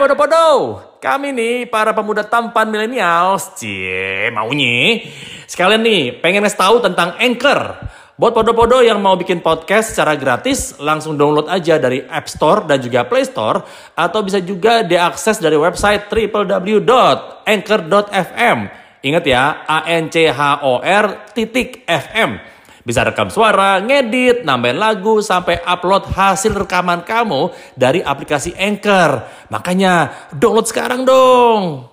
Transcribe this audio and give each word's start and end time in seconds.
podo-podo, 0.00 0.80
kami 0.96 1.36
nih 1.36 1.68
para 1.68 1.92
pemuda 1.92 2.24
tampan 2.24 2.72
milenials, 2.72 3.52
cie 3.60 4.32
maunya. 4.32 5.04
Sekalian 5.44 5.84
nih, 5.84 6.16
pengen 6.24 6.40
ngasih 6.40 6.56
tahu 6.56 6.80
tentang 6.80 7.20
Anchor. 7.20 7.76
Buat 8.16 8.32
podo-podo 8.32 8.80
yang 8.80 8.96
mau 9.04 9.20
bikin 9.20 9.44
podcast 9.44 9.92
secara 9.92 10.16
gratis, 10.16 10.80
langsung 10.80 11.20
download 11.20 11.52
aja 11.52 11.76
dari 11.76 12.00
App 12.08 12.32
Store 12.32 12.64
dan 12.64 12.80
juga 12.80 13.04
Play 13.04 13.28
Store. 13.28 13.60
Atau 13.92 14.24
bisa 14.24 14.40
juga 14.40 14.80
diakses 14.80 15.36
dari 15.36 15.60
website 15.60 16.08
www.anchor.fm. 16.08 18.58
Ingat 19.04 19.24
ya, 19.28 19.68
A-N-C-H-O-R 19.68 21.36
titik 21.36 21.84
FM. 21.84 22.40
Bisa 22.80 23.04
rekam 23.04 23.28
suara, 23.28 23.76
ngedit, 23.84 24.40
nambahin 24.48 24.80
lagu, 24.80 25.20
sampai 25.20 25.60
upload 25.68 26.08
hasil 26.08 26.56
rekaman 26.56 27.04
kamu 27.04 27.52
dari 27.76 28.00
aplikasi 28.00 28.56
Anchor. 28.56 29.28
Makanya 29.52 30.08
download 30.32 30.64
sekarang 30.64 31.04
dong. 31.04 31.92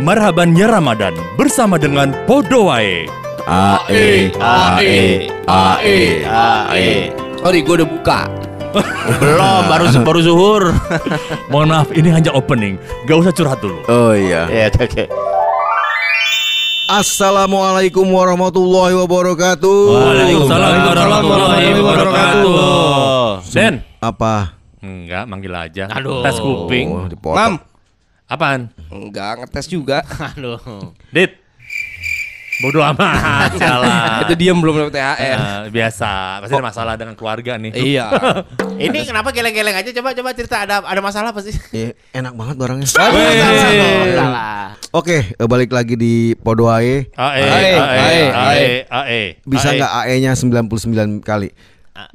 Marhabannya 0.00 0.66
Ramadan 0.66 1.14
bersama 1.36 1.76
dengan 1.76 2.16
Podowae. 2.24 3.04
AE 3.44 4.32
AE 4.40 5.28
AE 5.44 6.00
AE 6.24 7.12
Sorry, 7.44 7.60
gue 7.60 7.84
udah 7.84 7.88
buka. 7.88 8.20
Belum 9.20 9.68
baru 9.68 9.84
baru 10.00 10.20
zuhur. 10.24 10.64
Mohon 11.52 11.68
maaf, 11.76 11.88
ini 11.92 12.08
hanya 12.08 12.32
opening. 12.32 12.80
Gak 13.04 13.20
usah 13.20 13.32
curhat 13.36 13.60
dulu. 13.60 13.84
Oh 13.86 14.16
iya. 14.16 14.48
Ya 14.48 14.72
oke. 14.72 15.04
Assalamualaikum 16.84 18.04
warahmatullahi 18.12 18.92
wabarakatuh. 18.92 19.76
Waalaikumsalam 19.88 20.72
warahmatullahi 20.84 21.68
wabarakatuh. 21.80 22.52
Den, 23.48 23.80
Apa? 24.04 24.60
enggak 24.84 25.24
manggil 25.24 25.56
aja. 25.56 25.88
Aduh. 25.88 26.20
Tes 26.20 26.36
kuping. 26.36 26.92
Oh. 26.92 27.08
Mam, 27.32 27.56
Apaan? 28.28 28.68
enggak 28.92 29.40
ngetes 29.40 29.72
juga. 29.72 30.04
Aduh. 30.36 30.60
Dit. 31.16 31.40
Bodoh 32.64 32.80
amat. 32.80 33.60
Salah. 33.60 34.24
Itu 34.24 34.32
diam 34.40 34.56
belum 34.56 34.88
dapat 34.88 34.96
THR. 34.96 35.20
Eh, 35.20 35.62
biasa, 35.68 36.40
pasti 36.40 36.54
ada 36.56 36.64
masalah 36.64 36.94
dengan 36.96 37.12
keluarga 37.12 37.60
nih. 37.60 37.76
Iya. 37.76 38.08
Ini 38.80 39.04
kenapa 39.04 39.36
geleng-geleng 39.36 39.76
aja? 39.76 39.92
Coba 39.92 40.16
coba 40.16 40.32
cerita 40.32 40.64
ada 40.64 40.80
ada 40.80 41.00
masalah 41.04 41.36
apa 41.36 41.44
sih? 41.44 41.52
Eh, 41.76 41.92
enak 42.16 42.32
banget 42.32 42.56
barangnya. 42.56 42.88
Oke, 44.96 45.36
eh, 45.36 45.44
balik 45.44 45.76
lagi 45.76 45.92
di 46.00 46.32
Podoae. 46.40 47.04
AE, 47.12 47.20
Ae, 47.20 47.44
AE, 47.44 47.74
ae, 47.76 48.22
AE, 48.32 48.68
AE. 48.88 49.22
Bisa 49.44 49.68
AE. 49.68 49.76
nggak 49.76 49.92
AE-nya 50.00 50.32
99 50.32 51.20
kali? 51.20 51.52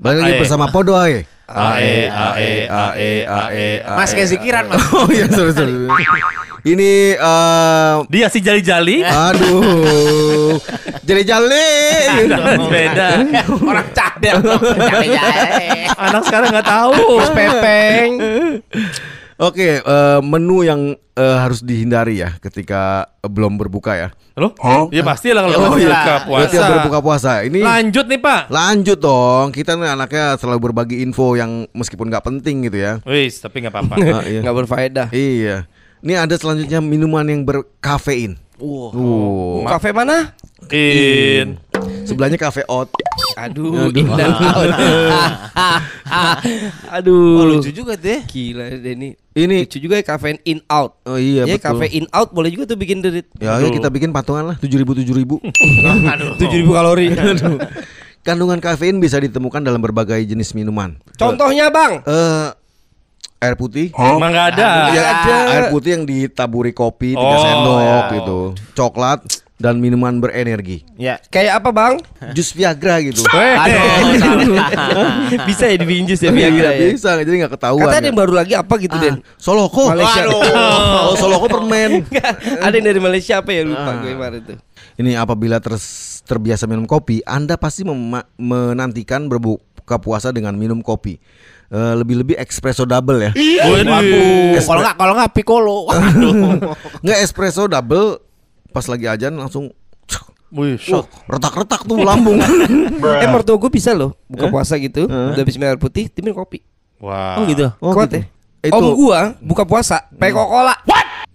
Balik 0.01 0.19
lagi 0.25 0.33
AE. 0.33 0.41
bersama 0.41 0.65
Podoae. 0.73 1.29
AE, 1.45 2.09
AE, 2.09 2.51
AE, 2.65 3.11
AE. 3.27 3.67
Mas 3.85 4.17
kayak 4.17 4.29
zikiran 4.33 4.65
mas. 4.65 4.81
Oh 4.97 5.05
iya, 5.13 5.29
sorry, 5.29 5.53
sorry. 5.53 5.75
Ini 6.61 6.91
eh 7.13 7.93
Dia 8.05 8.27
si 8.27 8.39
jali-jali. 8.39 8.99
aduh. 9.01 10.59
Jadi 11.01 11.21
jali. 11.23 11.69
Beda. 12.65 13.07
Orang 13.59 13.87
cadel. 13.91 14.37
Anak 15.99 16.21
sekarang 16.23 16.47
nggak 16.49 16.67
tahu. 16.67 17.01
Pepeng. 17.31 18.09
Oke, 19.39 19.79
eh, 19.79 20.19
menu 20.19 20.61
yang 20.61 20.81
eh, 21.15 21.37
harus 21.39 21.63
dihindari 21.63 22.19
ya 22.19 22.35
ketika 22.37 23.07
belum 23.21 23.55
berbuka 23.55 23.95
ya. 23.95 24.09
Loh? 24.35 24.51
Ya 24.87 24.99
pasti 25.01 25.31
lah 25.31 25.47
kalau 25.47 25.55
Oh, 25.55 25.63
berbuka 25.73 25.87
iya. 25.89 26.23
puasa. 26.23 26.43
Ketika 26.45 26.67
berbuka 26.69 26.99
puasa. 26.99 27.31
Ini 27.43 27.59
Lanjut 27.59 28.05
nih 28.05 28.19
Pak. 28.19 28.41
lanjut 28.49 28.99
dong. 28.99 29.47
Kita 29.49 29.75
nih 29.75 29.89
anaknya 29.89 30.35
selalu 30.35 30.59
berbagi 30.61 30.99
info 30.99 31.35
yang 31.35 31.63
meskipun 31.71 32.07
nggak 32.07 32.23
penting 32.25 32.67
gitu 32.67 32.77
ya. 32.77 32.99
Wis, 33.03 33.39
tapi 33.39 33.63
nggak 33.63 33.71
apa-apa. 33.71 33.95
Ah, 34.13 34.23
iya. 34.23 34.39
Enggak 34.39 34.55
berfaedah. 34.59 35.07
Iya. 35.09 35.57
Ini 35.99 36.13
ada 36.15 36.35
selanjutnya 36.39 36.79
minuman 36.79 37.27
yang 37.27 37.43
berkafein. 37.43 38.39
Wah. 38.59 38.91
Uh, 38.91 39.63
Kafe 39.67 39.95
mana? 39.95 40.35
In. 40.69 41.55
sebelahnya 42.03 42.35
cafe 42.35 42.61
out. 42.67 42.91
Aduh, 43.39 43.87
in 43.95 44.07
dan 44.19 44.35
out. 44.35 44.69
Aduh. 46.99 47.39
Oh, 47.39 47.45
lucu 47.55 47.71
juga 47.71 47.95
deh. 47.95 48.21
Gila 48.27 48.75
Denny. 48.77 49.15
Ini 49.31 49.63
Lucu 49.63 49.79
juga 49.79 49.95
ya 49.95 50.03
kafein 50.03 50.35
in 50.43 50.59
out. 50.67 50.99
oh 51.07 51.15
iya 51.15 51.47
ya 51.47 51.55
betul. 51.55 51.79
kafe 51.79 51.85
in 51.95 52.05
out 52.11 52.35
boleh 52.35 52.51
juga 52.51 52.67
tuh 52.67 52.77
bikin 52.77 52.99
derit. 52.99 53.31
Ya, 53.39 53.63
ya 53.63 53.71
kita 53.71 53.87
bikin 53.87 54.11
patungan 54.11 54.51
lah 54.51 54.55
7000 54.59 55.07
7000. 55.07 56.35
Tujuh 56.43 56.57
ribu 56.59 56.75
kalori. 56.75 57.07
Kandungan 58.27 58.59
kafein 58.59 58.99
bisa 58.99 59.15
ditemukan 59.15 59.63
dalam 59.63 59.79
berbagai 59.79 60.19
jenis 60.27 60.51
minuman. 60.51 60.99
Contohnya 61.15 61.71
bang. 61.71 62.03
Eh 62.03 62.58
air 63.39 63.55
putih. 63.55 63.87
Emang 63.95 64.29
nggak 64.29 64.47
ada. 64.55 64.67
Ya, 64.91 65.01
ada. 65.15 65.35
Air 65.49 65.65
putih 65.71 65.95
yang 65.95 66.03
ditaburi 66.03 66.71
kopi 66.71 67.15
3 67.15 67.17
Oh, 67.17 67.39
sendok 67.39 67.79
ya. 67.79 67.97
gitu. 68.13 68.39
Coklat 68.75 69.19
dan 69.55 69.75
minuman 69.75 70.19
berenergi. 70.19 70.83
Ya. 70.95 71.19
Kayak 71.27 71.59
apa 71.59 71.69
bang? 71.71 71.93
Jus 72.31 72.51
Viagra 72.51 72.99
gitu. 72.99 73.23
Bisa 75.47 75.63
ya 75.67 75.75
dibinjus 75.75 76.19
ya 76.19 76.31
Iya, 76.31 76.47
Viagra 76.47 76.69
ya. 76.73 76.87
bisa 76.91 77.09
jadi 77.17 77.29
nggak 77.43 77.53
ketahuan. 77.59 77.83
Katanya 77.83 77.95
ada 77.95 78.03
ya. 78.03 78.09
yang 78.11 78.17
baru 78.17 78.33
lagi 78.35 78.53
apa 78.55 78.73
gitu 78.79 78.95
Den? 78.95 79.15
Soloko. 79.35 79.91
Malaysia. 79.91 80.21
Oh, 80.31 81.15
Soloko 81.21 81.47
permen. 81.47 82.07
ada 82.59 82.71
yang 82.71 82.85
dari 82.87 82.99
Malaysia 82.99 83.39
apa 83.39 83.51
ya 83.51 83.63
lupa 83.63 83.91
gue 83.99 84.11
kemarin 84.15 84.41
tuh. 84.45 84.57
Ini 84.99 85.15
apabila 85.15 85.63
terbiasa 86.27 86.67
minum 86.67 86.83
kopi, 86.83 87.23
Anda 87.23 87.55
pasti 87.55 87.87
menantikan 88.35 89.27
berbuka 89.27 89.99
puasa 89.99 90.31
dengan 90.31 90.55
minum 90.55 90.83
kopi. 90.83 91.19
Eh, 91.69 91.93
lebih-lebih 91.95 92.33
espresso 92.35 92.81
double 92.81 93.29
ya. 93.29 93.31
Waduh. 93.61 94.57
Kalau 94.57 94.81
nggak 94.81 94.95
kalau 94.97 95.13
nggak 95.13 95.31
piccolo. 95.31 95.77
Waduh. 95.89 96.33
Nggak 96.99 97.19
espresso 97.21 97.65
double 97.65 98.17
pas 98.69 98.85
lagi 98.85 99.05
ajan 99.05 99.33
langsung 99.33 99.69
Wih, 100.49 100.81
Wah, 100.81 101.05
shot. 101.05 101.05
retak-retak 101.29 101.85
tuh 101.85 102.01
lambung. 102.01 102.41
Eh 103.21 103.29
mertua 103.29 103.53
gue 103.55 103.69
bisa 103.69 103.93
loh 103.93 104.17
buka 104.25 104.49
puasa 104.49 104.81
gitu, 104.81 105.05
udah 105.05 105.37
habis 105.37 105.53
minum 105.55 105.69
air 105.69 105.77
putih, 105.77 106.09
dia 106.09 106.25
minum 106.25 106.33
kopi. 106.35 106.65
Wow. 106.97 107.37
Oh 107.37 107.43
gitu. 107.45 107.65
Oh, 107.77 107.93
Kuat 107.93 108.09
gitu. 108.09 108.17
ya. 108.17 108.25
Itu- 108.65 108.81
Om 108.81 108.87
gua 108.91 109.19
buka 109.37 109.61
puasa 109.63 110.09
pakai 110.09 110.33
Coca-Cola. 110.33 110.73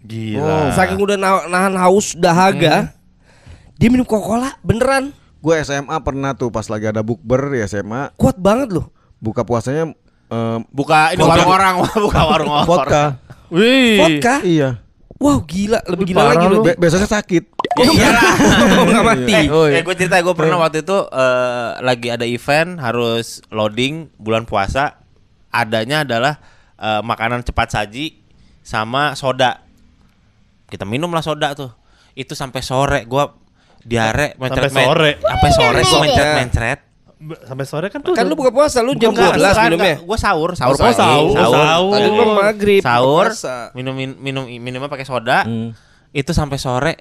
Gila. 0.02 0.74
Saking 0.74 0.98
udah 0.98 1.14
na- 1.14 1.46
nahan 1.46 1.78
haus 1.78 2.12
dahaga, 2.12 2.90
dia 3.72 3.86
minum 3.88 4.02
Coca-Cola 4.02 4.58
beneran. 4.60 5.14
Gue 5.38 5.62
SMA 5.62 5.94
pernah 6.02 6.34
tuh 6.34 6.50
pas 6.50 6.66
lagi 6.66 6.90
ada 6.90 7.00
bukber 7.00 7.54
di 7.54 7.62
SMA, 7.62 8.10
Kuat 8.14 8.34
banget 8.34 8.74
loh. 8.74 8.90
buka 9.22 9.40
puasanya 9.40 9.94
eh, 10.26 10.58
Buka 10.68 11.12
ini 11.12 11.20
warung 11.20 11.50
orang, 11.50 11.74
buka 12.06 12.20
warung 12.22 12.50
orang. 12.52 12.66
vodka. 12.66 13.04
Wih. 13.48 13.98
Vodka. 13.98 14.34
Iya. 14.40 14.70
Wow 15.14 15.40
gila, 15.40 15.78
lebih 15.86 16.10
gila 16.10 16.20
parah 16.20 16.30
lagi 16.34 16.46
lu. 16.48 16.60
Be- 16.62 16.76
besoknya 16.76 17.08
sakit. 17.08 17.44
Ya 17.74 17.90
iyalah. 17.90 18.34
Nggak 18.86 19.02
mati. 19.04 19.32
Eh, 19.34 19.44
Oh, 19.50 19.66
iya. 19.66 19.78
eh, 19.78 19.82
gue 19.82 19.94
cerita 19.94 20.14
gue 20.16 20.30
pernah 20.32 20.58
waktu 20.58 20.86
itu 20.86 20.94
eh, 20.94 21.70
lagi 21.80 22.06
ada 22.06 22.22
event 22.22 22.78
harus 22.78 23.42
loading 23.48 24.14
bulan 24.14 24.44
puasa. 24.44 25.02
Adanya 25.50 26.02
adalah 26.02 26.38
eh, 26.76 27.02
makanan 27.02 27.42
cepat 27.42 27.72
saji 27.72 28.14
sama 28.60 29.14
soda. 29.14 29.58
Kita 30.66 30.86
minum 30.86 31.10
lah 31.10 31.20
soda 31.20 31.50
tuh. 31.52 31.74
Itu 32.12 32.32
sampai 32.32 32.62
sore 32.62 33.02
gue 33.04 33.24
diare 33.82 34.38
mencret 34.38 34.70
Sampai 34.70 34.86
sore? 34.86 35.10
Sampai 35.18 35.50
sore 35.50 35.80
gue 35.80 35.90
Iya. 35.90 36.00
mencret-mencret. 36.00 36.78
Sampai 37.42 37.64
sore 37.64 37.86
kan 37.88 38.00
tuh. 38.00 38.12
Kan 38.12 38.26
lu 38.26 38.34
buka 38.34 38.50
puasa 38.50 38.80
lu 38.80 38.92
jam 38.94 39.10
12 39.10 39.34
bukan, 39.34 39.64
minumnya. 39.66 39.96
Gue 39.98 40.18
sahur, 40.18 40.52
sahur 40.52 40.74
Oh, 40.74 40.78
pagi, 40.78 40.94
sahur, 40.94 41.32
sahur. 41.34 41.92
Tadi 41.96 42.08
lu 42.08 42.24
maghrib. 42.32 42.80
sahur, 42.80 43.26
minum 43.72 43.92
minum 43.96 44.44
minumnya 44.46 44.86
pakai 44.86 45.04
soda. 45.04 45.48
Itu 46.10 46.30
sampai 46.30 46.58
sore. 46.58 46.94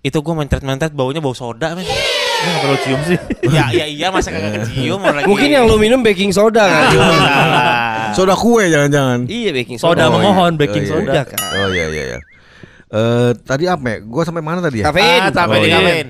Itu 0.00 0.22
gue 0.22 0.34
mencret-mencret 0.34 0.92
baunya 0.92 1.18
bau 1.18 1.32
soda, 1.32 1.74
men. 1.74 1.82
Nggak 1.82 2.58
perlu 2.62 2.76
cium 2.78 3.00
sih. 3.02 3.18
ya, 3.56 3.64
ya 3.72 3.86
iya 3.88 4.06
masa 4.12 4.28
kagak 4.28 4.60
kecium 4.62 5.00
orang 5.00 5.18
lagi. 5.18 5.26
Mungkin 5.26 5.48
yang 5.50 5.64
lu 5.66 5.80
minum 5.80 6.04
baking 6.04 6.30
soda 6.30 6.62
kan? 6.62 6.84
Salah. 6.92 8.12
Soda 8.12 8.34
kue 8.36 8.68
jangan-jangan. 8.68 9.24
Iya 9.26 9.50
baking 9.50 9.80
Soda 9.80 10.06
soda. 10.06 10.14
memohon 10.14 10.52
iya. 10.54 10.60
baking 10.60 10.84
Oh, 10.84 10.86
iya. 10.86 10.92
soda. 10.94 11.10
Udah 11.10 11.24
kan. 11.26 11.38
Oh 11.58 11.68
iya 11.72 11.86
iya 11.88 12.02
iya. 12.12 12.18
Eh 12.86 13.30
tadi 13.40 13.64
apa 13.66 13.82
ya? 13.88 13.98
Gue 14.04 14.22
sampai 14.22 14.42
mana 14.44 14.60
tadi 14.60 14.84
ya? 14.84 14.92
Kafein. 14.92 15.20
Ah, 15.26 15.32
sampai 15.32 15.58
Oh, 15.58 15.62
di 15.64 15.68
iya. 15.72 16.04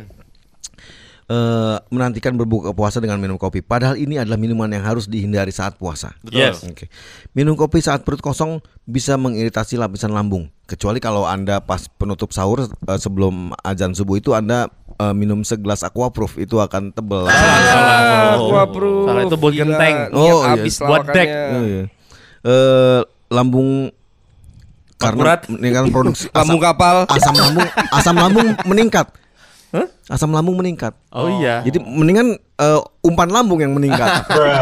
Eh, 1.26 1.76
menantikan 1.90 2.38
berbuka 2.38 2.70
puasa 2.70 3.02
dengan 3.02 3.18
minum 3.18 3.34
kopi. 3.34 3.58
Padahal 3.58 3.98
ini 3.98 4.14
adalah 4.14 4.38
minuman 4.38 4.70
yang 4.70 4.86
harus 4.86 5.10
dihindari 5.10 5.50
saat 5.50 5.74
puasa. 5.74 6.14
Yes. 6.24 6.62
Oke. 6.62 6.86
Minum 7.32 7.58
kopi 7.58 7.82
saat 7.82 8.06
perut 8.06 8.22
kosong 8.22 8.62
bisa 8.84 9.18
mengiritasi 9.18 9.74
lapisan 9.74 10.14
lambung. 10.14 10.46
Kecuali 10.64 10.96
kalau 10.96 11.26
Anda 11.26 11.58
pas 11.58 11.90
penutup 11.90 12.30
sahur 12.30 12.62
eh, 12.62 12.70
sebelum 12.96 13.50
azan 13.60 13.90
subuh 13.90 14.16
itu 14.16 14.30
Anda 14.32 14.70
eh, 14.94 15.10
minum 15.12 15.42
segelas 15.42 15.82
aquaproof 15.82 16.38
itu 16.38 16.62
akan 16.62 16.94
tebel. 16.94 17.26
Ah, 17.26 18.38
Oh. 18.38 18.46
gua 18.48 18.62
proof. 18.68 19.06
Salah, 19.06 19.22
itu 19.24 19.36
buat 19.36 19.50
Gila, 19.50 19.62
genteng. 19.66 19.96
Oh, 20.12 20.46
iya. 20.46 20.54
abis 20.54 20.74
Buat 20.78 21.10
dek. 21.10 21.26
lawakannya. 21.26 21.42
Oh, 21.50 21.62
iya. 21.64 21.84
Eh, 22.44 23.00
lambung 23.28 23.70
karena 24.96 25.18
Akurat. 25.18 25.40
meningkatkan 25.50 25.90
produksi 25.90 26.24
Lambung 26.38 26.62
asam, 26.62 26.68
kapal. 26.70 26.96
asam 27.10 27.34
lambung 27.34 27.66
asam 27.90 28.14
lambung 28.14 28.48
meningkat. 28.64 29.10
Asam 30.06 30.30
lambung 30.30 30.54
meningkat. 30.54 30.94
Oh 31.10 31.26
iya. 31.36 31.60
Jadi 31.60 31.78
mendingan 31.78 32.32
eh, 32.36 32.80
umpan 33.00 33.26
lambung 33.26 33.58
yang 33.58 33.72
meningkat. 33.72 34.06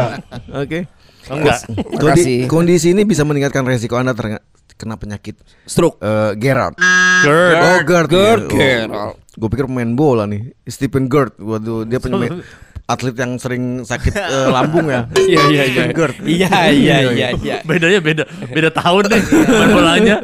Oke. 0.63 0.89
Enggak. 1.25 1.59
Kondi- 1.65 1.97
Makasih. 1.97 2.39
kondisi 2.45 2.87
ini 2.91 3.01
bisa 3.01 3.21
meningkatkan 3.21 3.61
resiko 3.63 3.95
Anda 3.95 4.13
ter- 4.13 4.41
kena 4.75 4.93
penyakit 4.93 5.37
Stroke. 5.63 5.97
eh 5.99 6.35
Gerrard. 6.35 6.75
Gerd. 7.21 7.55
Oh, 7.57 7.79
Gerd. 7.81 8.07
Gerd, 8.07 8.43
ya. 8.47 8.85
Gerrard. 8.85 9.15
Gue 9.33 9.49
pikir 9.49 9.65
pemain 9.65 9.89
bola 9.89 10.25
nih. 10.25 10.53
Stephen 10.65 11.05
Gerd. 11.05 11.33
Waduh, 11.37 11.83
dia 11.83 11.97
pemain 11.97 12.41
atlet 12.85 13.17
yang 13.17 13.37
sering 13.37 13.81
sakit 13.81 14.13
eh, 14.13 14.47
lambung 14.47 14.85
ya. 14.85 15.09
Iya 15.23 15.41
iya 15.47 15.63
iya. 15.65 15.83
Gerd. 15.89 16.15
Iya 16.21 16.51
iya 16.69 16.97
iya 17.07 17.27
iya. 17.33 17.55
Bedanya 17.61 17.97
beda, 17.99 18.23
beda 18.45 18.69
tahun 18.71 19.03
nih 19.07 19.21
main 19.51 19.69
bolanya. 19.71 20.15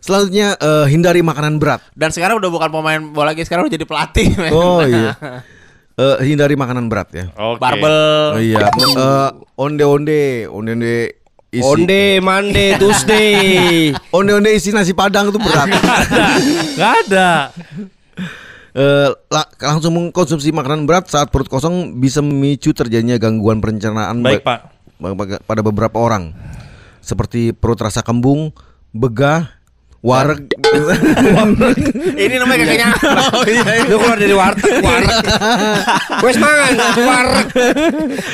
Selanjutnya 0.00 0.56
eh, 0.56 0.86
hindari 0.88 1.20
makanan 1.20 1.60
berat. 1.60 1.80
Dan 1.92 2.10
sekarang 2.10 2.40
udah 2.40 2.50
bukan 2.50 2.68
pemain 2.72 3.00
bola 3.12 3.32
lagi, 3.32 3.44
sekarang 3.44 3.68
udah 3.68 3.74
jadi 3.76 3.86
pelatih. 3.86 4.28
men. 4.40 4.52
Oh 4.52 4.80
iya. 4.82 5.12
Eh, 6.00 6.32
hindari 6.32 6.56
makanan 6.56 6.88
berat 6.88 7.12
ya. 7.12 7.28
Oke. 7.36 7.60
Barbel. 7.60 7.92
Oh 8.32 8.40
iya. 8.40 8.72
Eh, 8.72 9.30
onde-onde, 9.60 10.48
onde-onde 10.48 11.12
isi. 11.52 11.60
Onde, 11.60 12.24
Mande, 12.24 12.80
Tuesday. 12.80 13.36
Onde-onde 14.16 14.48
isi 14.48 14.72
nasi 14.72 14.96
padang 14.96 15.28
itu 15.28 15.36
berat. 15.36 15.68
Gak 16.72 16.92
ada. 17.04 17.52
Eh, 18.70 19.08
la- 19.28 19.50
langsung 19.60 19.92
mengkonsumsi 19.92 20.54
makanan 20.56 20.88
berat 20.88 21.10
saat 21.12 21.28
perut 21.28 21.52
kosong 21.52 22.00
bisa 22.00 22.24
memicu 22.24 22.72
terjadinya 22.72 23.20
gangguan 23.20 23.60
pencernaan 23.60 24.24
Baik 24.24 24.40
ba- 24.40 24.72
pak. 24.96 25.42
pada 25.44 25.60
beberapa 25.60 26.00
orang 26.00 26.32
seperti 27.02 27.50
perut 27.50 27.82
rasa 27.82 28.00
kembung, 28.00 28.54
begah, 28.94 29.50
wareg. 30.00 30.48
Ini 32.24 32.34
namanya 32.40 32.64
kekenyangan. 32.64 33.00
oh 33.36 33.44
iya. 33.44 33.84
Lu 33.84 34.00
keluar 34.00 34.16
dari 34.16 34.32
warteg, 34.32 34.80
warteg. 34.80 35.24
Wes 36.24 36.36
mangan, 36.40 36.72
warteg. 36.96 37.74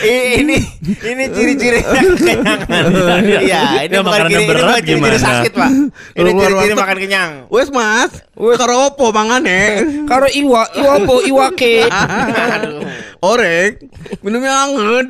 I- 0.07 0.39
ini 0.43 0.57
ini 1.03 1.25
ciri-ciri 1.27 1.81
kekenyangan. 1.87 3.21
Iya, 3.43 3.63
ini 3.83 3.95
Ya, 3.95 3.99
bukan 3.99 4.07
makanan 4.07 4.31
ciri, 4.31 4.39
ini 4.39 4.47
berat 4.47 4.63
bukan 4.63 4.79
ciri-ciri 4.79 4.95
gimana? 4.95 5.19
sakit, 5.19 5.53
Pak. 5.53 5.71
Ini 6.15 6.31
ciri-ciri 6.31 6.75
makan 6.75 6.97
kenyang. 7.03 7.31
Wes 7.51 7.69
mas, 7.75 8.13
karo 8.37 8.75
opo 8.87 9.07
mangane? 9.11 9.61
Karo 10.07 10.27
iwa, 10.31 10.63
iwa 10.71 10.95
po, 11.03 11.15
iwake. 11.27 11.91
Orek, 13.27 13.83
minumnya 14.23 14.55
anget. 14.71 15.07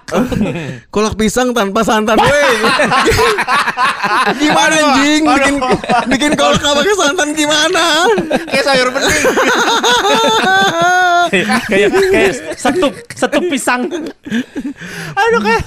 kolak 0.95 1.15
pisang 1.15 1.55
tanpa 1.55 1.81
santan. 1.87 2.19
Weh. 2.19 2.55
gimana 4.43 4.75
anjing? 4.75 5.23
Bikin 5.23 5.55
bikin 6.11 6.33
kolak 6.35 6.59
apa 6.59 6.83
pakai 6.83 6.95
santan 6.99 7.29
gimana? 7.39 7.85
Kayak 8.51 8.65
sayur 8.67 8.89
bening. 8.91 9.23
kayak 11.71 11.89
kayak 11.95 12.33
setup 12.59 12.93
setup 13.15 13.43
pisang. 13.47 13.87
Aduh 15.15 15.41
kayak 15.47 15.65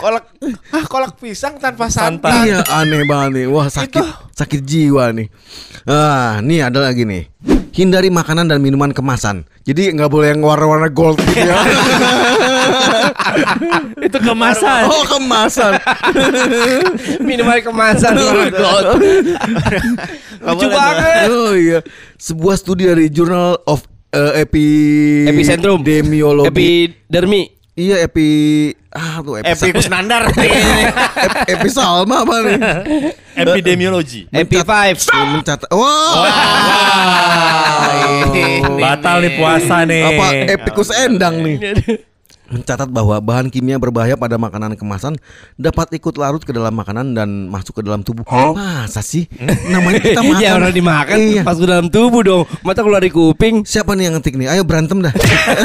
kolak 0.00 0.24
ah 0.72 0.84
kolak 0.88 1.12
pisang 1.20 1.60
tanpa 1.60 1.92
santan. 1.92 2.48
Iya 2.48 2.64
aneh 2.72 3.04
banget 3.04 3.44
nih. 3.44 3.46
Wah 3.52 3.68
sakit 3.68 4.32
sakit 4.32 4.60
jiwa 4.64 5.12
nih. 5.12 5.28
Ah, 5.84 6.40
nih 6.40 6.64
ada 6.64 6.80
lagi 6.80 7.04
nih. 7.04 7.28
Hindari 7.70 8.10
makanan 8.10 8.50
dan 8.50 8.58
minuman 8.58 8.90
kemasan. 8.90 9.46
Jadi 9.62 9.94
nggak 9.94 10.10
boleh 10.10 10.34
yang 10.34 10.42
warna-warna 10.42 10.90
gold 10.90 11.22
gitu 11.22 11.46
ya. 11.46 11.54
Itu 14.10 14.18
kemasan. 14.18 14.90
oh 14.90 15.06
kemasan. 15.06 15.78
Minuman 17.28 17.62
kemasan. 17.62 18.18
Lucu 20.42 20.66
banget. 20.66 21.26
oh 21.30 21.54
iya. 21.54 21.78
Sebuah 22.18 22.58
studi 22.58 22.90
dari 22.90 23.06
Journal 23.06 23.62
of 23.68 23.86
eh, 24.10 24.42
Epi 24.42 24.66
Epicentrum. 25.30 25.86
Epidemiologi. 25.86 26.50
Epidermi. 26.50 27.59
Iya 27.74 28.02
epi 28.04 28.28
ah 28.90 29.22
tuh 29.22 29.38
epi, 29.38 29.50
Epi 29.50 29.68
Kusnandar. 29.72 30.22
Ep- 30.34 31.46
epi 31.46 31.68
Salma 31.70 32.26
apa 32.26 32.34
nih? 32.42 32.58
Epidemiologi. 33.38 34.26
Epi 34.28 34.58
5. 34.60 34.98
Mencatat. 35.38 35.70
Wow. 35.70 36.26
Batal 38.76 39.16
nih 39.22 39.32
puasa 39.38 39.86
nih. 39.86 40.02
Apa 40.02 40.26
epikus 40.58 40.90
endang 40.90 41.38
nih? 41.40 41.56
Mencatat 42.50 42.90
bahwa 42.90 43.14
bahan 43.16 43.46
kimia 43.46 43.78
berbahaya 43.78 44.18
pada 44.18 44.34
makanan 44.34 44.74
kemasan 44.74 45.14
dapat 45.54 45.94
ikut 45.94 46.18
larut 46.18 46.42
ke 46.42 46.50
dalam 46.50 46.74
makanan 46.74 47.14
dan 47.14 47.46
masuk 47.46 47.78
ke 47.78 47.82
dalam 47.82 48.02
tubuh. 48.02 48.26
Masa 48.26 48.98
sih? 49.00 49.30
Namanya 49.70 50.02
kita 50.04 50.18
makan. 50.18 50.42
Ya 50.42 50.58
orang 50.58 50.74
dimakan 50.74 51.14
Iya. 51.14 51.42
pas 51.42 51.54
ke 51.54 51.62
dalam 51.62 51.86
tubuh 51.86 52.20
dong. 52.20 52.42
Mata 52.60 52.82
keluar 52.82 52.98
di 52.98 53.08
kuping. 53.08 53.62
Siapa 53.62 53.94
nih 53.94 54.10
yang 54.10 54.18
ngetik 54.18 54.34
nih? 54.34 54.50
Ayo 54.50 54.66
berantem 54.66 54.98
dah. 54.98 55.14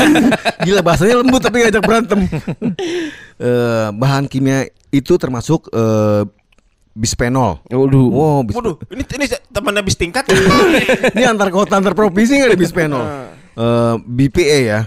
Gila 0.65 0.85
bahasanya 0.85 1.25
lembut 1.25 1.41
tapi 1.41 1.65
ngajak 1.65 1.81
berantem. 1.81 2.19
Eh, 3.35 3.87
bahan 3.91 4.31
kimia 4.31 4.63
itu 4.89 5.19
termasuk 5.19 5.67
eh, 5.67 6.23
bisphenol. 6.95 7.59
Waduh. 7.67 8.07
Wow, 8.07 8.47
bis- 8.47 8.55
Waduh, 8.55 8.79
ini 8.95 9.03
ini 9.03 9.25
teman 9.51 9.75
habis 9.75 9.99
tingkat. 9.99 10.23
ini 11.11 11.27
antar 11.27 11.51
kota 11.51 11.75
antar 11.75 11.91
provinsi 11.91 12.31
nggak 12.31 12.55
ada 12.55 12.55
bisphenol. 12.55 13.03
Eh, 13.59 13.95
BPA 13.99 14.59
ya. 14.63 14.79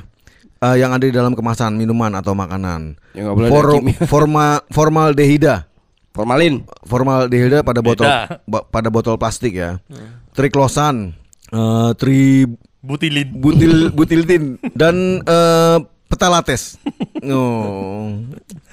Eh, 0.61 0.77
yang 0.77 0.91
ada 0.91 1.03
di 1.03 1.11
dalam 1.11 1.33
kemasan 1.33 1.75
minuman 1.75 2.15
atau 2.15 2.33
makanan. 2.33 2.97
Ya, 3.13 3.31
boleh 3.31 3.49
For- 3.49 3.83
forma 4.13 4.47
formaldehida. 4.69 5.67
Formalin. 6.11 6.67
Formaldehida 6.83 7.63
pada 7.63 7.79
botol 7.79 8.07
ba- 8.45 8.67
pada 8.67 8.89
botol 8.89 9.15
plastik 9.15 9.55
ya. 9.55 9.79
Triklosan, 10.33 11.15
eh, 11.51 11.91
tri 11.95 12.47
Butilin. 12.79 13.27
butil 13.35 13.91
butiltin 13.91 14.43
dan 14.73 15.19
eh, 16.09 16.11
petalates. 16.11 16.63
Oh. 17.19 18.15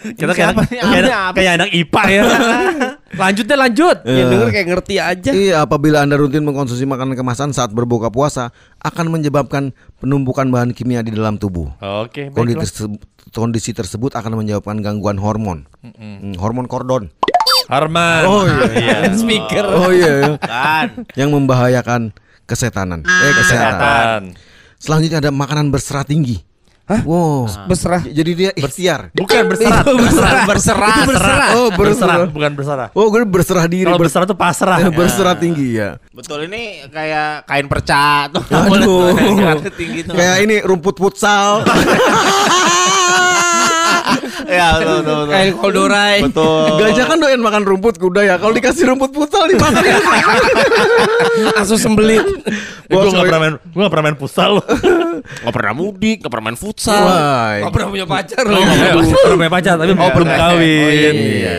Kita 0.05 0.37
kayak 0.37 0.53
anak, 0.53 0.69
kayak, 0.69 0.85
Ini 0.85 1.01
anak, 1.01 1.17
apa 1.17 1.33
kayak 1.33 1.53
anak 1.57 1.69
IPA 1.73 2.03
ya. 2.13 2.23
lanjut 3.25 3.45
deh 3.49 3.57
lanjut. 3.57 3.97
Eh. 4.05 4.15
Yang 4.21 4.27
denger 4.29 4.49
kayak 4.53 4.67
ngerti 4.69 4.95
aja. 5.01 5.31
Iya, 5.33 5.55
apabila 5.65 6.05
Anda 6.05 6.13
rutin 6.13 6.45
mengkonsumsi 6.45 6.85
makanan 6.85 7.17
kemasan 7.17 7.57
saat 7.57 7.73
berbuka 7.73 8.13
puasa 8.13 8.53
akan 8.85 9.09
menyebabkan 9.09 9.73
penumpukan 9.97 10.45
bahan 10.53 10.77
kimia 10.77 11.01
di 11.01 11.09
dalam 11.09 11.41
tubuh. 11.41 11.73
Oke, 11.81 12.29
Kondisi 12.29 12.53
baiklah. 12.53 12.69
tersebut, 12.69 12.99
kondisi 13.33 13.71
tersebut 13.73 14.11
akan 14.13 14.45
menyebabkan 14.45 14.77
gangguan 14.85 15.17
hormon. 15.17 15.65
Hmm, 15.81 16.37
hormon 16.37 16.69
kordon. 16.69 17.09
Harman. 17.65 18.29
Oh, 18.29 18.45
iya. 18.77 19.09
Speaker. 19.19 19.65
Oh 19.73 19.89
iya, 19.89 20.11
iya. 20.21 20.33
Kan. 20.37 21.09
yang 21.17 21.33
membahayakan 21.33 22.13
kesehatan. 22.45 23.01
Eh 23.01 23.33
kesehatan. 23.33 23.33
Kesehatan. 23.41 24.21
Selanjutnya 24.77 25.17
ada 25.17 25.33
makanan 25.33 25.73
berserat 25.73 26.05
tinggi. 26.05 26.45
Wow. 26.85 27.49
Berserah. 27.65 28.05
Jadi 28.05 28.31
dia 28.37 28.51
ikhtiar. 28.53 29.09
Bukan 29.17 29.41
berserah. 29.49 29.81
Berserah. 29.81 30.45
berserah. 30.45 30.89
Itu 30.93 31.01
berserah. 31.09 31.47
Oh, 31.57 31.69
berserah, 31.73 31.73
berserah. 31.73 32.17
bukan 32.29 32.51
berserah. 32.53 32.87
Oh, 32.93 33.07
gue 33.09 33.25
berserah 33.25 33.65
diri. 33.65 33.89
Kalau 33.89 33.97
ber- 33.97 34.05
berserah 34.05 34.25
tuh 34.29 34.37
pasrah. 34.37 34.77
berserah 35.01 35.33
tinggi 35.33 35.81
ya. 35.81 35.97
Betul 36.13 36.45
ini 36.45 36.85
kayak 36.85 37.49
kain 37.49 37.65
perca 37.65 38.29
tuh. 38.29 38.43
Aduh. 38.53 39.17
tinggi 39.73 40.05
tuh. 40.05 40.13
Kayak 40.13 40.35
ini 40.45 40.55
rumput 40.61 40.95
futsal. 41.01 41.65
ya 44.47 44.67
betul 44.79 44.95
betul. 45.01 45.01
betul. 45.01 45.25
Kayak 45.29 45.53
koldorai. 45.59 46.17
Betul. 46.25 46.63
Gajah 46.79 47.05
kan 47.05 47.17
doyan 47.19 47.41
makan 47.41 47.63
rumput 47.65 47.95
kuda 47.97 48.21
ya. 48.23 48.35
Kalau 48.37 48.53
dikasih 48.53 48.83
rumput 48.93 49.11
futsal 49.11 49.49
dimakan. 49.49 49.83
Langsung 51.57 51.79
sembelit. 51.81 52.25
gue 52.85 52.95
gak 52.95 53.25
pernah 53.25 53.41
main, 53.41 53.55
gue 53.57 53.81
gak 53.81 53.93
pernah 53.93 54.05
main 54.11 54.17
futsal 54.17 54.49
loh. 54.61 54.65
Nggak 55.15 55.55
pernah 55.57 55.73
mudik, 55.73 56.17
nggak 56.21 56.31
pernah 56.31 56.45
main 56.51 56.59
futsal. 56.59 57.01
Gak 57.65 57.73
pernah 57.73 57.87
punya 57.89 58.05
pacar 58.05 58.45
loh. 58.45 58.61
pernah 58.61 59.37
punya 59.41 59.53
pacar 59.57 59.73
tapi 59.79 59.91
oh, 59.97 60.11
belum 60.13 60.29
kawin. 60.29 61.15
Iya. 61.17 61.55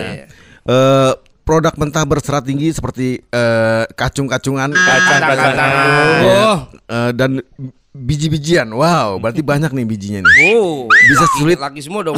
Eh, 0.67 1.11
produk 1.47 1.73
mentah 1.79 2.03
berserat 2.03 2.43
tinggi 2.43 2.71
seperti 2.75 3.19
eh, 3.19 3.83
kacung-kacungan, 3.91 4.71
Kacang-kacangan. 4.71 5.67
Oh. 6.27 6.57
eh, 6.91 7.11
dan 7.15 7.39
biji-bijian. 7.95 8.67
Wow, 8.71 9.19
berarti 9.21 9.41
banyak 9.51 9.71
nih 9.71 9.85
bijinya 9.85 10.19
nih. 10.23 10.33
Oh. 10.57 10.87
Bisa 10.89 11.25
sulit 11.39 11.57
Laki 11.59 11.81
semua 11.83 12.01
dong. 12.03 12.17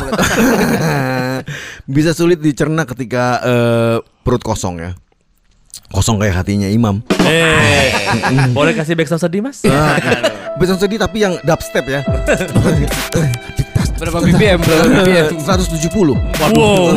bisa 1.95 2.11
sulit 2.13 2.39
dicerna 2.41 2.85
ketika 2.85 3.41
eh, 3.43 3.97
perut 4.25 4.43
kosong 4.43 4.81
ya. 4.81 4.91
Kosong 5.89 6.21
kayak 6.21 6.45
hatinya 6.45 6.69
Imam. 6.69 7.01
Eh, 7.25 7.89
boleh 8.57 8.77
kasih 8.77 8.93
backsound 8.93 9.21
sedih 9.21 9.41
mas? 9.41 9.65
Bisa 10.61 10.77
sedih 10.77 11.01
tapi 11.01 11.25
yang 11.25 11.33
dubstep 11.41 11.85
ya. 11.89 12.05
Berapa 13.97 14.21
BPM? 14.21 14.61
Berapa 14.61 14.85
BPM? 15.01 15.33
170. 15.41 15.89
Wow. 16.53 16.93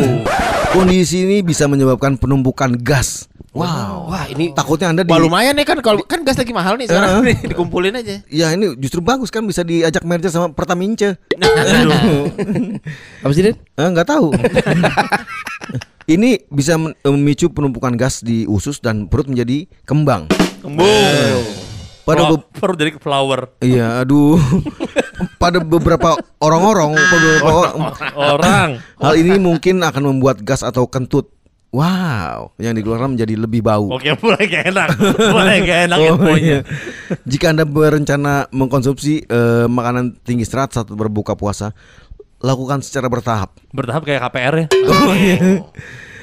Kondisi 0.77 1.25
ini 1.25 1.41
bisa 1.41 1.65
menyebabkan 1.67 2.21
penumpukan 2.21 2.77
gas. 2.81 3.32
Wow. 3.53 4.09
Wah 4.09 4.25
ini 4.27 4.57
Takutnya 4.57 4.89
Anda 4.89 5.05
di 5.05 5.13
Wah 5.13 5.21
lumayan 5.21 5.53
nih 5.53 5.69
kan 5.69 5.77
kalau 5.85 6.01
kan 6.03 6.25
gas 6.25 6.41
lagi 6.41 6.57
mahal 6.57 6.81
nih 6.81 6.89
sekarang 6.89 7.21
nih 7.21 7.37
dikumpulin 7.53 7.93
aja. 7.95 8.25
Ya 8.27 8.49
ini 8.49 8.73
justru 8.77 9.05
bagus 9.05 9.29
kan 9.29 9.45
bisa 9.45 9.61
diajak 9.61 10.01
merger 10.03 10.33
sama 10.33 10.49
Pertamince. 10.51 11.21
apa 13.23 13.33
sih 13.33 13.45
Den? 13.45 13.57
Eh, 13.77 13.89
nggak 13.89 14.09
tahu. 14.09 14.33
Ini 16.03 16.51
bisa 16.51 16.75
memicu 17.07 17.47
penumpukan 17.47 17.95
gas 17.95 18.21
di 18.21 18.43
usus 18.45 18.83
dan 18.83 19.07
perut 19.07 19.31
menjadi 19.31 19.71
kembang. 19.87 20.27
Kembung. 20.59 21.47
Pada 22.03 22.27
Perlu 22.27 22.35
be- 22.35 22.51
perlu 22.59 22.75
jadi 22.75 22.91
flower. 22.99 23.41
iya, 23.63 24.03
aduh. 24.03 24.35
Pada 25.39 25.63
beberapa 25.63 26.19
orang-orang, 26.43 26.99
beberapa 26.99 27.47
orang, 27.47 27.75
Orang. 28.19 28.69
hal 28.99 29.15
ini 29.15 29.39
mungkin 29.39 29.79
akan 29.79 30.11
membuat 30.11 30.43
gas 30.43 30.67
atau 30.67 30.91
kentut. 30.91 31.31
Wow, 31.73 32.53
yang 32.61 32.77
dikeluarkan 32.77 33.17
menjadi 33.17 33.33
lebih 33.33 33.65
bau. 33.65 33.97
Oke, 33.97 34.13
mulai 34.23 34.45
gak 34.45 34.65
enak. 34.69 34.89
Mulai 35.35 35.57
gak 35.65 35.79
enak 35.89 35.99
Oh, 36.05 36.37
iya. 36.37 36.61
Jika 37.25 37.49
Anda 37.49 37.65
berencana 37.65 38.45
mengkonsumsi 38.53 39.25
eh, 39.25 39.67
makanan 39.73 40.21
tinggi 40.21 40.45
serat 40.45 40.77
saat 40.77 40.93
berbuka 40.93 41.33
puasa, 41.33 41.73
lakukan 42.45 42.85
secara 42.85 43.09
bertahap. 43.09 43.57
Bertahap 43.73 44.05
kayak 44.05 44.21
KPR 44.21 44.55
ya. 44.61 44.67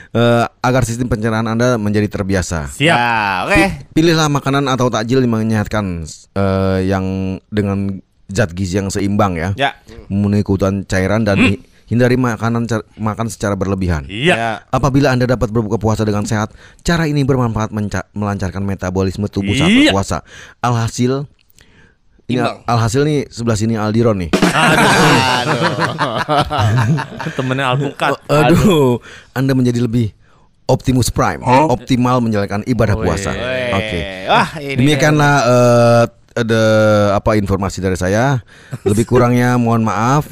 Eh, 0.09 0.45
agar 0.65 0.89
sistem 0.89 1.05
pencernaan 1.05 1.45
Anda 1.45 1.77
menjadi 1.77 2.09
terbiasa. 2.09 2.65
Siap. 2.65 2.97
Ya, 2.97 3.45
oke. 3.45 3.93
Pilihlah 3.93 4.25
makanan 4.25 4.65
atau 4.65 4.89
takjil 4.89 5.21
yang 5.21 5.37
menyehatkan 5.37 6.01
eh, 6.33 6.79
yang 6.89 7.37
dengan 7.53 8.01
zat 8.25 8.49
gizi 8.57 8.81
yang 8.81 8.89
seimbang 8.89 9.37
ya. 9.37 9.53
Ya. 9.53 9.77
Memenuhi 10.09 10.41
kebutuhan 10.41 10.81
cairan 10.89 11.29
dan 11.29 11.37
hi- 11.37 11.61
hindari 11.89 12.15
makanan 12.15 12.69
makan 12.95 13.27
secara 13.27 13.57
berlebihan. 13.57 14.05
Iya. 14.05 14.35
Ya. 14.37 14.51
Apabila 14.69 15.09
Anda 15.09 15.25
dapat 15.25 15.49
berbuka 15.49 15.81
puasa 15.81 16.05
dengan 16.05 16.23
sehat, 16.23 16.53
cara 16.85 17.09
ini 17.09 17.25
bermanfaat 17.25 17.73
melancarkan 18.13 18.61
metabolisme 18.61 19.25
tubuh 19.25 19.57
saat 19.57 19.73
Iya. 19.73 19.89
berpuasa. 19.89 20.21
Alhasil 20.61 21.25
ini 22.29 22.37
Imbang. 22.37 22.61
alhasil 22.69 23.01
nih 23.09 23.25
sebelah 23.33 23.57
sini 23.57 23.73
Aldiron 23.73 24.21
nih. 24.21 24.29
Temennya 27.37 27.73
alpukat. 27.73 28.21
Aduh, 28.29 29.01
Anda 29.33 29.57
menjadi 29.57 29.81
lebih 29.81 30.13
Optimus 30.69 31.09
Prime, 31.09 31.41
optimal 31.41 32.21
menjalankan 32.21 32.61
ibadah 32.69 32.93
puasa. 32.93 33.33
Oke. 33.73 33.99
Wah, 34.29 34.49
ini 34.61 34.77
Demikianlah 34.77 35.35
eh, 35.41 36.03
ada 36.37 36.63
apa 37.17 37.33
informasi 37.33 37.81
dari 37.81 37.97
saya. 37.97 38.37
Lebih 38.85 39.09
kurangnya 39.09 39.57
mohon 39.57 39.81
maaf. 39.81 40.29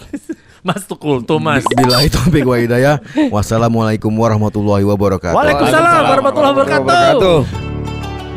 Mas 0.67 0.83
tuh 0.83 0.99
kultum 0.99 1.39
mas. 1.39 1.63
Bila 1.63 2.03
itu 2.03 2.19
wa 2.43 2.59
hidayah. 2.59 2.99
Wassalamualaikum 3.31 4.11
warahmatullahi 4.11 4.83
wabarakatuh. 4.83 5.31
Waalaikumsalam 5.31 6.03
warahmatullahi 6.11 6.53
wabarakatuh. 6.59 7.37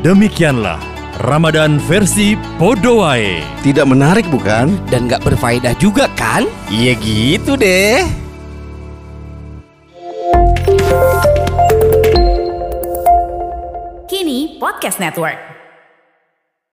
Demikianlah 0.06 0.78
Ramadan 1.26 1.82
versi 1.90 2.38
Podowae. 2.54 3.42
Tidak 3.66 3.82
menarik 3.82 4.30
bukan? 4.30 4.78
Dan 4.86 5.10
gak 5.10 5.26
berfaedah 5.26 5.74
juga 5.82 6.06
kan? 6.14 6.46
Iya 6.70 6.94
gitu 7.02 7.58
deh. 7.58 8.06
Kini 14.06 14.54
Podcast 14.62 15.02
Network. 15.02 15.49